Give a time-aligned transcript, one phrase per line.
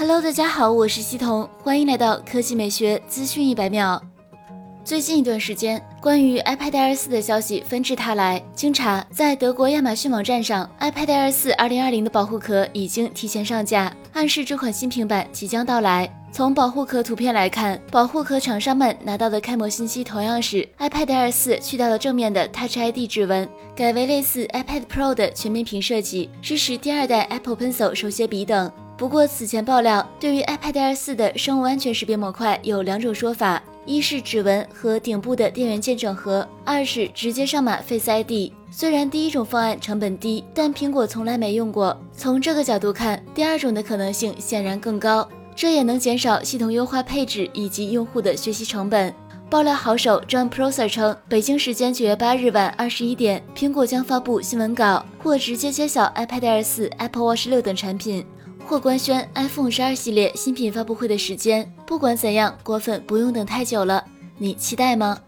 [0.00, 4.00] Hello，大家好，我是西彤，欢迎来到科技美学资讯一百秒。
[4.84, 8.40] 最近一段时间，关于 iPad Air 4的消息纷至沓来。
[8.54, 16.08] 经查，在德国亚马逊网站上，iPad Air 4 2020的保护壳已经提前上架，暗示这款新平板即将到来。
[16.30, 28.70] 从保护壳图片来看，保护壳厂商们拿到的开模信息同样是 iPad Air 4去掉了正面的 Touch ID 指纹，改为类似 iPad Pro 的全面屏设计，支持第二代 Apple Pencil 手写笔等。
[28.98, 33.62] 不过此前爆料，对于 iPad Air 4的生物安全识别模块有两种说法。
[33.86, 38.52] 一是指纹和顶部的电源键整合，二是直接上码 Face ID。
[38.72, 41.96] 虽然第一种方案成本低，但苹果从来没用过。
[42.12, 49.14] 从这个角度看，第二种的可能性显然更高，这也能减少系统优化配置以及用户的学习成本。
[49.48, 58.26] 爆料好手 John Prosser 称，北京时间九月八日晚二十一点，苹果将发布新闻稿，或直接揭晓 iPad Air 四、Apple Watch 六等产品。
[58.68, 61.72] 或官宣 iPhone 十二系列新品发布会的时间。
[61.86, 64.04] 不管怎样，果粉不用等太久了，
[64.36, 65.18] 你期待吗？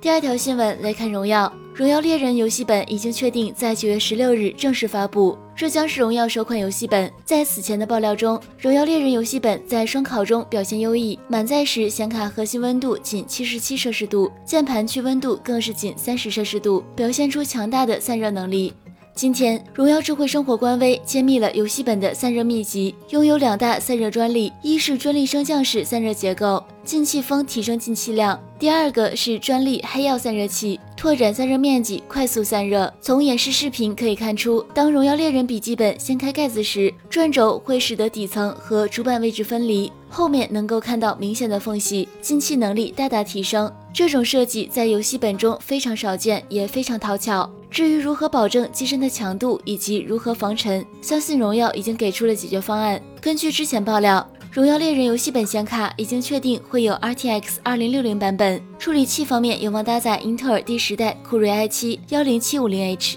[0.00, 7.12] 第二条新闻来看，荣耀《荣耀猎人》游戏本已经确定在九月十六日正式发布，这将是荣耀首款游戏本。
[7.24, 18.72] 在此前的爆料中，《荣耀猎人》游戏本在双考中表现优异，满载时显卡核心温度仅七十七摄氏度，键盘区温度更是仅三十摄氏度，表现出强大的散热能力。
[19.14, 32.92] 今天，荣耀智慧生活官微揭秘了游戏本的散热秘籍，拥有两大散热专利：一是专利升降式散热结构，进气风提升进气量；第二个是专利黑曜散热器，拓展散热面积，快速散热。
[33.02, 43.70] 从演示视频可以看出，当荣耀猎人笔记本掀开盖子时，转轴会使得底层和主板位置分离，后面能够看到明显的缝隙，进气能力大大提升。
[43.92, 47.48] 这种设计在游戏本中非常少见，也非常讨巧。
[47.72, 53.00] 至于如何保证机身的强度以及如何防尘，相信荣耀已经给出了解决方案。
[53.18, 63.14] 根据之前爆料，荣耀猎人游戏本显卡已经确定会有 RTX 2060版本，处理器方面有望搭载英特尔第十代酷睿 i7 10750H。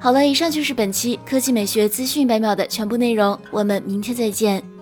[0.00, 4.73] 好了，以上就是本期科技美学资讯百秒的全部内容，我们明天再见。